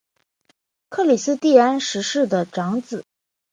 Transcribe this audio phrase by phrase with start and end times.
[0.89, 3.03] 克里斯蒂安十世的长子。